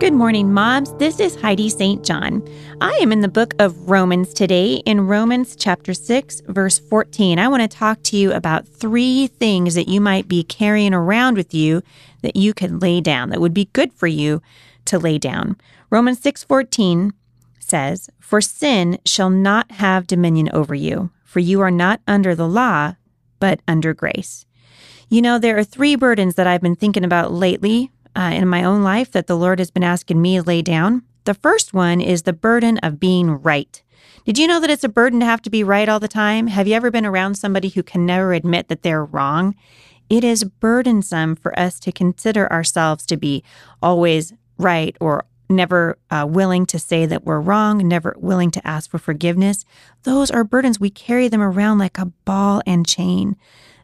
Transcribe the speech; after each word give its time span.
Good 0.00 0.14
morning, 0.14 0.54
moms. 0.54 0.92
This 0.98 1.18
is 1.18 1.34
Heidi 1.34 1.68
St. 1.68 2.04
John. 2.04 2.48
I 2.80 2.92
am 3.02 3.10
in 3.10 3.20
the 3.20 3.28
book 3.28 3.54
of 3.58 3.90
Romans 3.90 4.32
today, 4.32 4.74
in 4.86 5.08
Romans 5.08 5.56
chapter 5.56 5.92
6, 5.92 6.42
verse 6.46 6.78
14. 6.78 7.40
I 7.40 7.48
want 7.48 7.68
to 7.68 7.76
talk 7.76 8.00
to 8.04 8.16
you 8.16 8.32
about 8.32 8.68
three 8.68 9.26
things 9.26 9.74
that 9.74 9.88
you 9.88 10.00
might 10.00 10.28
be 10.28 10.44
carrying 10.44 10.94
around 10.94 11.36
with 11.36 11.52
you 11.52 11.82
that 12.22 12.36
you 12.36 12.54
can 12.54 12.78
lay 12.78 13.00
down, 13.00 13.30
that 13.30 13.40
would 13.40 13.52
be 13.52 13.70
good 13.72 13.92
for 13.92 14.06
you 14.06 14.40
to 14.84 15.00
lay 15.00 15.18
down. 15.18 15.56
Romans 15.90 16.20
6 16.20 16.44
14 16.44 17.12
says, 17.58 18.08
For 18.20 18.40
sin 18.40 19.00
shall 19.04 19.30
not 19.30 19.72
have 19.72 20.06
dominion 20.06 20.48
over 20.52 20.76
you, 20.76 21.10
for 21.24 21.40
you 21.40 21.60
are 21.60 21.72
not 21.72 22.00
under 22.06 22.36
the 22.36 22.48
law, 22.48 22.94
but 23.40 23.58
under 23.66 23.94
grace. 23.94 24.46
You 25.10 25.22
know, 25.22 25.38
there 25.38 25.58
are 25.58 25.64
three 25.64 25.96
burdens 25.96 26.36
that 26.36 26.46
I've 26.46 26.60
been 26.60 26.76
thinking 26.76 27.04
about 27.04 27.32
lately 27.32 27.90
uh, 28.16 28.32
in 28.34 28.48
my 28.48 28.64
own 28.64 28.82
life 28.82 29.10
that 29.12 29.26
the 29.26 29.36
Lord 29.36 29.58
has 29.58 29.70
been 29.70 29.84
asking 29.84 30.20
me 30.20 30.36
to 30.36 30.42
lay 30.42 30.62
down. 30.62 31.02
The 31.24 31.34
first 31.34 31.74
one 31.74 32.00
is 32.00 32.22
the 32.22 32.32
burden 32.32 32.78
of 32.78 33.00
being 33.00 33.30
right. 33.30 33.82
Did 34.24 34.38
you 34.38 34.46
know 34.46 34.60
that 34.60 34.70
it's 34.70 34.84
a 34.84 34.88
burden 34.88 35.20
to 35.20 35.26
have 35.26 35.42
to 35.42 35.50
be 35.50 35.64
right 35.64 35.88
all 35.88 36.00
the 36.00 36.08
time? 36.08 36.48
Have 36.48 36.68
you 36.68 36.74
ever 36.74 36.90
been 36.90 37.06
around 37.06 37.36
somebody 37.36 37.68
who 37.68 37.82
can 37.82 38.04
never 38.06 38.32
admit 38.32 38.68
that 38.68 38.82
they're 38.82 39.04
wrong? 39.04 39.54
It 40.10 40.24
is 40.24 40.44
burdensome 40.44 41.36
for 41.36 41.58
us 41.58 41.78
to 41.80 41.92
consider 41.92 42.50
ourselves 42.50 43.06
to 43.06 43.16
be 43.16 43.42
always 43.82 44.32
right 44.58 44.96
or 45.00 45.24
never 45.50 45.98
uh, 46.10 46.26
willing 46.28 46.66
to 46.66 46.78
say 46.78 47.06
that 47.06 47.24
we're 47.24 47.40
wrong, 47.40 47.78
never 47.78 48.14
willing 48.18 48.50
to 48.50 48.66
ask 48.66 48.90
for 48.90 48.98
forgiveness. 48.98 49.64
Those 50.02 50.30
are 50.30 50.44
burdens. 50.44 50.78
We 50.78 50.90
carry 50.90 51.28
them 51.28 51.42
around 51.42 51.78
like 51.78 51.98
a 51.98 52.06
ball 52.24 52.62
and 52.66 52.86
chain. 52.86 53.36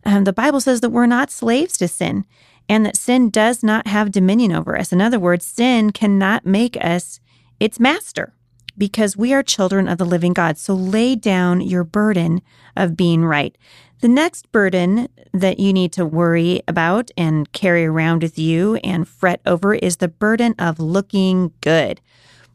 Um, 0.05 0.25
the 0.25 0.33
Bible 0.33 0.61
says 0.61 0.81
that 0.81 0.91
we're 0.91 1.07
not 1.07 1.31
slaves 1.31 1.79
to 1.79 1.89
sin 1.89 2.27
and 2.69 2.85
that 2.87 2.97
sin 2.97 3.31
does 3.31 3.63
not 3.63 3.87
have 3.87 4.11
dominion 4.11 4.53
over 4.53 4.79
us. 4.79 4.93
In 4.93 5.01
other 5.01 5.19
words, 5.19 5.45
sin 5.45 5.91
cannot 5.91 6.47
make 6.47 6.77
us 6.83 7.21
its 7.61 7.79
master 7.79 8.35
because 8.77 9.17
we 9.17 9.33
are 9.33 9.43
children 9.43 9.89
of 9.89 9.99
the 9.99 10.05
living 10.05 10.33
God. 10.33 10.59
So 10.59 10.75
lay 10.75 11.15
down 11.15 11.61
your 11.61 11.85
burden 11.85 12.43
of 12.77 12.97
being 12.97 13.25
right. 13.25 13.57
The 14.01 14.09
next 14.09 14.51
burden 14.53 15.09
that 15.33 15.59
you 15.59 15.73
need 15.73 15.93
to 15.93 16.05
worry 16.05 16.63
about 16.69 17.11
and 17.17 17.51
carry 17.53 17.87
around 17.87 18.23
with 18.23 18.39
you 18.39 18.77
and 18.77 19.09
fret 19.09 19.41
over 19.47 19.75
is 19.75 19.97
the 19.97 20.09
burden 20.09 20.55
of 20.59 20.79
looking 20.79 21.53
good. 21.61 22.01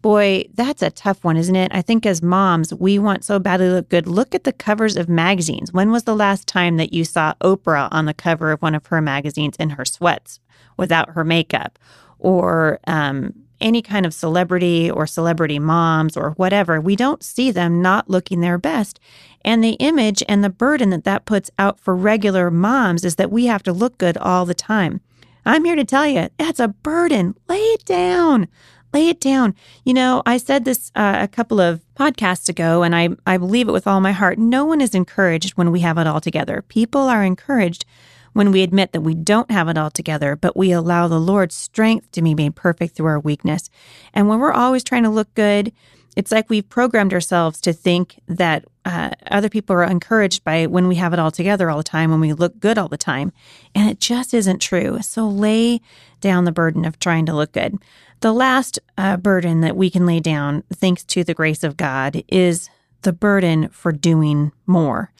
Boy, 0.01 0.45
that's 0.53 0.81
a 0.81 0.89
tough 0.89 1.25
one, 1.25 1.35
isn't 1.35 1.55
it? 1.55 1.71
I 1.73 1.81
think 1.81 2.05
as 2.05 2.21
moms, 2.21 2.73
we 2.73 2.97
want 2.97 3.25
so 3.25 3.37
badly 3.37 3.67
to 3.67 3.73
look 3.73 3.89
good. 3.89 4.07
Look 4.07 4.33
at 4.33 4.45
the 4.45 4.53
covers 4.53 4.95
of 4.95 5.09
magazines. 5.09 5.73
When 5.73 5.91
was 5.91 6.03
the 6.03 6.15
last 6.15 6.47
time 6.47 6.77
that 6.77 6.93
you 6.93 7.03
saw 7.03 7.33
Oprah 7.41 7.89
on 7.91 8.05
the 8.05 8.13
cover 8.13 8.51
of 8.51 8.61
one 8.61 8.75
of 8.75 8.85
her 8.87 9.01
magazines 9.01 9.57
in 9.57 9.71
her 9.71 9.83
sweats 9.83 10.39
without 10.77 11.09
her 11.11 11.25
makeup? 11.25 11.77
Or 12.17 12.79
um, 12.87 13.33
any 13.59 13.81
kind 13.81 14.05
of 14.05 14.13
celebrity 14.13 14.89
or 14.89 15.05
celebrity 15.05 15.59
moms 15.59 16.15
or 16.15 16.31
whatever, 16.31 16.79
we 16.79 16.95
don't 16.95 17.21
see 17.21 17.51
them 17.51 17.81
not 17.81 18.09
looking 18.09 18.39
their 18.39 18.57
best. 18.57 19.01
And 19.43 19.61
the 19.61 19.73
image 19.79 20.23
and 20.29 20.45
the 20.45 20.49
burden 20.49 20.91
that 20.91 21.03
that 21.03 21.25
puts 21.25 21.51
out 21.59 21.77
for 21.77 21.93
regular 21.93 22.49
moms 22.49 23.03
is 23.03 23.15
that 23.15 23.31
we 23.31 23.47
have 23.47 23.63
to 23.63 23.73
look 23.73 23.97
good 23.97 24.17
all 24.17 24.45
the 24.45 24.53
time. 24.53 25.01
I'm 25.45 25.65
here 25.65 25.75
to 25.75 25.85
tell 25.85 26.07
you, 26.07 26.29
that's 26.37 26.59
a 26.59 26.67
burden. 26.69 27.35
Lay 27.49 27.57
it 27.57 27.83
down 27.83 28.47
lay 28.93 29.09
it 29.09 29.19
down. 29.19 29.55
You 29.83 29.93
know, 29.93 30.23
I 30.25 30.37
said 30.37 30.65
this 30.65 30.91
uh, 30.95 31.17
a 31.19 31.27
couple 31.27 31.59
of 31.59 31.81
podcasts 31.95 32.49
ago, 32.49 32.83
and 32.83 32.95
I, 32.95 33.09
I 33.25 33.37
believe 33.37 33.67
it 33.67 33.73
with 33.73 33.87
all 33.87 34.01
my 34.01 34.11
heart. 34.11 34.37
No 34.37 34.65
one 34.65 34.81
is 34.81 34.95
encouraged 34.95 35.51
when 35.51 35.71
we 35.71 35.81
have 35.81 35.97
it 35.97 36.07
all 36.07 36.21
together. 36.21 36.63
People 36.67 37.01
are 37.01 37.23
encouraged 37.23 37.85
when 38.33 38.51
we 38.51 38.61
admit 38.61 38.91
that 38.91 39.01
we 39.01 39.15
don't 39.15 39.51
have 39.51 39.67
it 39.67 39.77
all 39.77 39.89
together, 39.89 40.35
but 40.35 40.55
we 40.55 40.71
allow 40.71 41.07
the 41.07 41.19
Lord's 41.19 41.55
strength 41.55 42.11
to 42.11 42.21
be 42.21 42.35
made 42.35 42.55
perfect 42.55 42.95
through 42.95 43.07
our 43.07 43.19
weakness. 43.19 43.69
And 44.13 44.27
when 44.27 44.39
we're 44.39 44.51
always 44.51 44.83
trying 44.83 45.03
to 45.03 45.09
look 45.09 45.33
good, 45.33 45.71
it's 46.15 46.31
like 46.31 46.49
we've 46.49 46.67
programmed 46.67 47.13
ourselves 47.13 47.61
to 47.61 47.73
think 47.73 48.19
that 48.27 48.65
uh, 48.85 49.11
other 49.29 49.49
people 49.49 49.75
are 49.75 49.83
encouraged 49.83 50.43
by 50.43 50.65
when 50.65 50.87
we 50.87 50.95
have 50.95 51.13
it 51.13 51.19
all 51.19 51.31
together 51.31 51.69
all 51.69 51.77
the 51.77 51.83
time, 51.83 52.11
when 52.11 52.19
we 52.19 52.33
look 52.33 52.59
good 52.59 52.77
all 52.77 52.87
the 52.87 52.97
time. 52.97 53.31
And 53.75 53.89
it 53.89 53.99
just 53.99 54.33
isn't 54.33 54.59
true. 54.59 55.01
So 55.01 55.27
lay 55.27 55.81
down 56.19 56.45
the 56.45 56.51
burden 56.51 56.85
of 56.85 56.99
trying 56.99 57.25
to 57.27 57.33
look 57.33 57.51
good. 57.51 57.77
The 58.21 58.33
last 58.33 58.79
uh, 58.97 59.15
burden 59.17 59.61
that 59.61 59.77
we 59.77 59.89
can 59.89 60.05
lay 60.05 60.19
down, 60.19 60.63
thanks 60.73 61.03
to 61.05 61.23
the 61.23 61.33
grace 61.33 61.63
of 61.63 61.77
God, 61.77 62.23
is 62.27 62.69
the 63.03 63.13
burden 63.13 63.69
for 63.69 63.93
doing 63.93 64.51
more. 64.65 65.11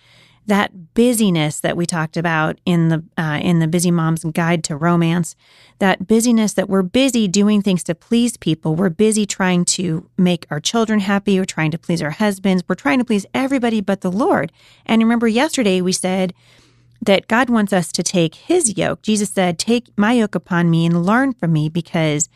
That 0.48 0.94
busyness 0.96 1.62
that 1.62 1.78
we 1.78 1.86
talked 1.86 2.18
about 2.18 2.60
in 2.66 2.90
the 2.90 3.04
uh, 3.18 3.40
in 3.42 3.60
the 3.60 3.68
Busy 3.68 3.92
Mom's 3.92 4.26
Guide 4.26 4.64
to 4.66 4.76
Romance, 4.76 5.36
that 5.78 6.08
busyness 6.08 6.54
that 6.54 6.68
we're 6.68 6.82
busy 6.82 7.28
doing 7.28 7.62
things 7.62 7.84
to 7.84 7.96
please 7.96 8.36
people. 8.36 8.76
We're 8.76 8.90
busy 8.90 9.26
trying 9.26 9.64
to 9.66 10.10
make 10.18 10.46
our 10.50 10.60
children 10.60 11.00
happy. 11.00 11.40
We're 11.40 11.46
trying 11.46 11.72
to 11.72 11.78
please 11.78 12.02
our 12.02 12.10
husbands. 12.10 12.64
We're 12.68 12.76
trying 12.76 13.00
to 13.00 13.06
please 13.06 13.28
everybody 13.34 13.80
but 13.80 14.02
the 14.02 14.12
Lord. 14.12 14.52
And 14.86 15.02
remember, 15.02 15.28
yesterday 15.28 15.82
we 15.82 15.94
said 15.94 16.34
that 17.00 17.28
God 17.28 17.50
wants 17.50 17.72
us 17.72 17.92
to 17.94 18.04
take 18.04 18.36
His 18.36 18.76
yoke. 18.76 19.04
Jesus 19.04 19.30
said, 19.30 19.58
"Take 19.58 19.96
my 19.98 20.14
yoke 20.14 20.36
upon 20.36 20.70
me 20.70 20.86
and 20.86 21.06
learn 21.06 21.34
from 21.34 21.54
me, 21.54 21.70
because." 21.70 22.28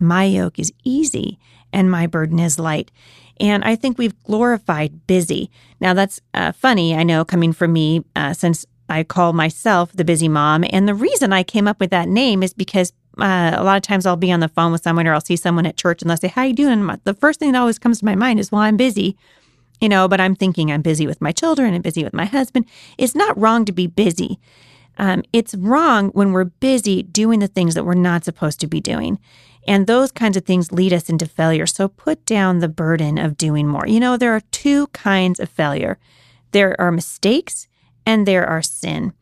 My 0.00 0.24
yoke 0.24 0.58
is 0.58 0.72
easy 0.82 1.38
and 1.72 1.90
my 1.90 2.06
burden 2.06 2.38
is 2.38 2.58
light. 2.58 2.90
And 3.38 3.64
I 3.64 3.76
think 3.76 3.96
we've 3.96 4.18
glorified 4.24 5.06
busy. 5.06 5.50
Now, 5.80 5.94
that's 5.94 6.20
uh, 6.34 6.52
funny, 6.52 6.94
I 6.94 7.04
know, 7.04 7.24
coming 7.24 7.52
from 7.52 7.72
me, 7.72 8.04
uh, 8.14 8.34
since 8.34 8.66
I 8.88 9.04
call 9.04 9.32
myself 9.32 9.92
the 9.92 10.04
busy 10.04 10.28
mom. 10.28 10.64
And 10.70 10.88
the 10.88 10.94
reason 10.94 11.32
I 11.32 11.42
came 11.42 11.68
up 11.68 11.80
with 11.80 11.90
that 11.90 12.08
name 12.08 12.42
is 12.42 12.52
because 12.52 12.92
uh, 13.18 13.52
a 13.56 13.64
lot 13.64 13.76
of 13.76 13.82
times 13.82 14.04
I'll 14.04 14.16
be 14.16 14.32
on 14.32 14.40
the 14.40 14.48
phone 14.48 14.72
with 14.72 14.82
someone 14.82 15.06
or 15.06 15.14
I'll 15.14 15.20
see 15.20 15.36
someone 15.36 15.66
at 15.66 15.76
church 15.76 16.02
and 16.02 16.10
they'll 16.10 16.16
say, 16.16 16.28
How 16.28 16.42
are 16.42 16.46
you 16.46 16.54
doing? 16.54 16.90
The 17.04 17.14
first 17.14 17.38
thing 17.38 17.52
that 17.52 17.58
always 17.58 17.78
comes 17.78 18.00
to 18.00 18.04
my 18.04 18.14
mind 18.14 18.40
is, 18.40 18.50
Well, 18.52 18.62
I'm 18.62 18.76
busy. 18.76 19.16
You 19.80 19.88
know, 19.88 20.08
but 20.08 20.20
I'm 20.20 20.34
thinking 20.34 20.70
I'm 20.70 20.82
busy 20.82 21.06
with 21.06 21.22
my 21.22 21.32
children 21.32 21.72
and 21.72 21.82
busy 21.82 22.04
with 22.04 22.12
my 22.12 22.26
husband. 22.26 22.66
It's 22.98 23.14
not 23.14 23.38
wrong 23.38 23.64
to 23.64 23.72
be 23.72 23.86
busy. 23.86 24.38
Um, 24.98 25.22
it's 25.32 25.54
wrong 25.54 26.10
when 26.10 26.32
we're 26.32 26.44
busy 26.44 27.02
doing 27.02 27.38
the 27.38 27.48
things 27.48 27.74
that 27.74 27.84
we're 27.84 27.94
not 27.94 28.24
supposed 28.24 28.60
to 28.60 28.66
be 28.66 28.80
doing. 28.82 29.18
And 29.66 29.86
those 29.86 30.10
kinds 30.10 30.36
of 30.36 30.44
things 30.44 30.72
lead 30.72 30.92
us 30.92 31.08
into 31.08 31.26
failure. 31.26 31.66
So 31.66 31.88
put 31.88 32.24
down 32.24 32.58
the 32.58 32.68
burden 32.68 33.18
of 33.18 33.36
doing 33.36 33.66
more. 33.66 33.86
You 33.86 34.00
know, 34.00 34.16
there 34.16 34.34
are 34.34 34.42
two 34.50 34.88
kinds 34.88 35.38
of 35.38 35.48
failure 35.48 35.98
there 36.52 36.80
are 36.80 36.90
mistakes 36.90 37.68
and 38.04 38.26
there 38.26 38.46
are 38.46 38.62
sin. 38.62 39.12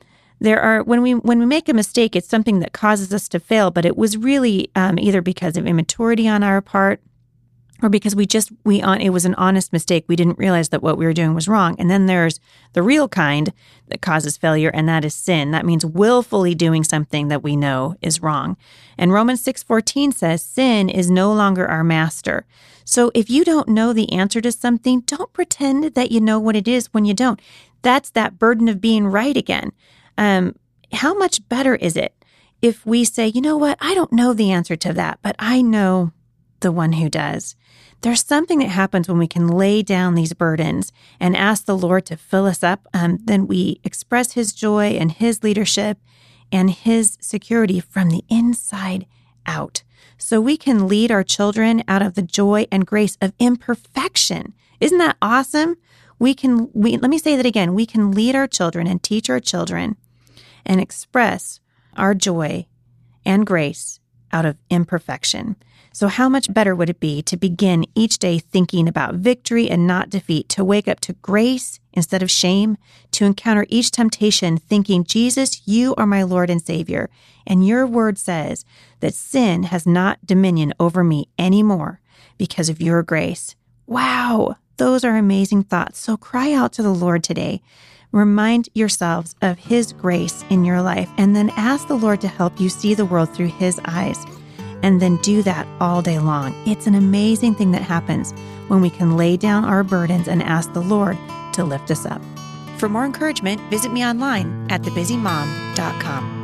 There 0.40 0.60
are 0.60 0.82
when 0.82 1.02
we 1.02 1.14
when 1.14 1.40
we 1.40 1.46
make 1.46 1.68
a 1.68 1.74
mistake, 1.74 2.14
it's 2.14 2.28
something 2.28 2.60
that 2.60 2.72
causes 2.72 3.12
us 3.12 3.28
to 3.30 3.40
fail, 3.40 3.70
but 3.70 3.84
it 3.84 3.96
was 3.96 4.16
really 4.16 4.70
um, 4.76 4.98
either 4.98 5.20
because 5.20 5.56
of 5.56 5.66
immaturity 5.66 6.28
on 6.28 6.42
our 6.42 6.60
part 6.60 7.00
or 7.82 7.88
because 7.88 8.16
we 8.16 8.26
just 8.26 8.50
we 8.64 8.82
on 8.82 9.00
it 9.00 9.10
was 9.10 9.24
an 9.24 9.34
honest 9.34 9.72
mistake. 9.72 10.04
We 10.08 10.16
didn't 10.16 10.38
realize 10.38 10.70
that 10.70 10.82
what 10.82 10.98
we 10.98 11.04
were 11.04 11.12
doing 11.12 11.34
was 11.34 11.48
wrong. 11.48 11.76
And 11.78 11.90
then 11.90 12.06
there's 12.06 12.40
the 12.72 12.82
real 12.82 13.08
kind 13.08 13.52
that 13.88 14.02
causes 14.02 14.36
failure 14.36 14.70
and 14.74 14.88
that 14.88 15.04
is 15.04 15.14
sin. 15.14 15.52
That 15.52 15.66
means 15.66 15.86
willfully 15.86 16.54
doing 16.54 16.84
something 16.84 17.28
that 17.28 17.42
we 17.42 17.56
know 17.56 17.94
is 18.02 18.22
wrong. 18.22 18.56
And 18.96 19.12
romans 19.12 19.42
6:14 19.42 20.12
says 20.12 20.42
sin 20.42 20.88
is 20.88 21.10
no 21.10 21.32
longer 21.32 21.66
our 21.66 21.84
master. 21.84 22.46
So 22.84 23.10
if 23.14 23.30
you 23.30 23.44
don't 23.44 23.68
know 23.68 23.92
the 23.92 24.12
answer 24.12 24.40
to 24.40 24.50
something 24.50 25.00
don't 25.00 25.32
pretend 25.32 25.94
that 25.94 26.10
you 26.10 26.20
know 26.20 26.38
what 26.38 26.56
it 26.56 26.66
is 26.66 26.92
when 26.92 27.04
you 27.04 27.14
don't. 27.14 27.40
That's 27.82 28.10
that 28.10 28.38
burden 28.38 28.68
of 28.68 28.80
being 28.80 29.06
right 29.06 29.36
again. 29.36 29.72
Um, 30.16 30.56
how 30.92 31.14
much 31.14 31.48
better 31.48 31.76
is 31.76 31.96
it 31.96 32.12
if 32.60 32.84
we 32.84 33.04
say 33.04 33.28
you 33.28 33.40
know 33.40 33.56
what? 33.56 33.78
I 33.80 33.94
don't 33.94 34.12
know 34.12 34.32
the 34.32 34.50
answer 34.50 34.74
to 34.74 34.92
that 34.94 35.20
but 35.22 35.36
i 35.38 35.62
know 35.62 36.12
the 36.60 36.72
one 36.72 36.94
who 36.94 37.08
does. 37.08 37.56
There's 38.00 38.24
something 38.24 38.60
that 38.60 38.68
happens 38.68 39.08
when 39.08 39.18
we 39.18 39.26
can 39.26 39.48
lay 39.48 39.82
down 39.82 40.14
these 40.14 40.32
burdens 40.32 40.92
and 41.18 41.36
ask 41.36 41.64
the 41.64 41.76
Lord 41.76 42.06
to 42.06 42.16
fill 42.16 42.46
us 42.46 42.62
up. 42.62 42.86
Um, 42.94 43.18
then 43.24 43.48
we 43.48 43.80
express 43.82 44.32
His 44.32 44.52
joy 44.52 44.90
and 44.90 45.10
His 45.10 45.42
leadership 45.42 45.98
and 46.52 46.70
His 46.70 47.18
security 47.20 47.80
from 47.80 48.10
the 48.10 48.22
inside 48.28 49.06
out 49.46 49.82
so 50.16 50.40
we 50.40 50.56
can 50.56 50.86
lead 50.86 51.10
our 51.10 51.24
children 51.24 51.82
out 51.88 52.02
of 52.02 52.14
the 52.14 52.22
joy 52.22 52.66
and 52.70 52.86
grace 52.86 53.16
of 53.20 53.32
imperfection. 53.38 54.52
Isn't 54.80 54.98
that 54.98 55.16
awesome? 55.20 55.76
We 56.18 56.34
can, 56.34 56.70
we, 56.72 56.96
let 56.96 57.10
me 57.10 57.18
say 57.18 57.36
that 57.36 57.46
again. 57.46 57.74
We 57.74 57.86
can 57.86 58.12
lead 58.12 58.36
our 58.36 58.46
children 58.46 58.86
and 58.86 59.02
teach 59.02 59.30
our 59.30 59.40
children 59.40 59.96
and 60.64 60.80
express 60.80 61.60
our 61.96 62.14
joy 62.14 62.66
and 63.24 63.46
grace 63.46 64.00
out 64.32 64.46
of 64.46 64.56
imperfection. 64.70 65.56
So, 65.92 66.06
how 66.08 66.28
much 66.28 66.52
better 66.52 66.76
would 66.76 66.90
it 66.90 67.00
be 67.00 67.22
to 67.22 67.36
begin 67.36 67.84
each 67.94 68.18
day 68.18 68.38
thinking 68.38 68.86
about 68.86 69.16
victory 69.16 69.68
and 69.68 69.86
not 69.86 70.10
defeat, 70.10 70.48
to 70.50 70.64
wake 70.64 70.86
up 70.86 71.00
to 71.00 71.14
grace 71.14 71.80
instead 71.92 72.22
of 72.22 72.30
shame, 72.30 72.76
to 73.12 73.24
encounter 73.24 73.66
each 73.68 73.90
temptation 73.90 74.58
thinking, 74.58 75.02
Jesus, 75.02 75.66
you 75.66 75.94
are 75.96 76.06
my 76.06 76.22
Lord 76.22 76.50
and 76.50 76.62
Savior, 76.62 77.10
and 77.46 77.66
your 77.66 77.86
word 77.86 78.16
says 78.18 78.64
that 79.00 79.14
sin 79.14 79.64
has 79.64 79.86
not 79.86 80.24
dominion 80.24 80.72
over 80.78 81.02
me 81.02 81.28
anymore 81.38 82.00
because 82.36 82.68
of 82.68 82.80
your 82.80 83.02
grace. 83.02 83.56
Wow, 83.86 84.56
those 84.76 85.02
are 85.02 85.16
amazing 85.16 85.64
thoughts. 85.64 85.98
So, 85.98 86.16
cry 86.16 86.52
out 86.52 86.72
to 86.74 86.82
the 86.82 86.94
Lord 86.94 87.24
today. 87.24 87.60
Remind 88.12 88.68
yourselves 88.74 89.34
of 89.42 89.58
His 89.58 89.92
grace 89.92 90.44
in 90.50 90.64
your 90.64 90.82
life, 90.82 91.10
and 91.18 91.36
then 91.36 91.50
ask 91.50 91.88
the 91.88 91.94
Lord 91.94 92.20
to 92.22 92.28
help 92.28 92.60
you 92.60 92.68
see 92.68 92.94
the 92.94 93.04
world 93.04 93.34
through 93.34 93.48
His 93.48 93.80
eyes 93.84 94.24
and 94.82 95.00
then 95.00 95.16
do 95.18 95.42
that 95.42 95.66
all 95.80 96.02
day 96.02 96.18
long. 96.18 96.54
It's 96.66 96.86
an 96.86 96.94
amazing 96.94 97.54
thing 97.54 97.72
that 97.72 97.82
happens 97.82 98.32
when 98.68 98.80
we 98.80 98.90
can 98.90 99.16
lay 99.16 99.36
down 99.36 99.64
our 99.64 99.82
burdens 99.82 100.28
and 100.28 100.42
ask 100.42 100.72
the 100.72 100.80
Lord 100.82 101.18
to 101.54 101.64
lift 101.64 101.90
us 101.90 102.06
up. 102.06 102.22
For 102.78 102.88
more 102.88 103.04
encouragement, 103.04 103.60
visit 103.70 103.92
me 103.92 104.04
online 104.04 104.66
at 104.70 104.82
thebusymom.com. 104.82 106.37